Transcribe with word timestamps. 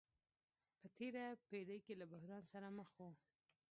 په 0.79 0.87
تېره 0.97 1.23
پېړۍ 1.49 1.79
کې 1.85 1.93
له 2.01 2.05
بحران 2.11 2.43
سره 2.53 2.67
مخ 2.77 2.89
وو. 2.97 3.09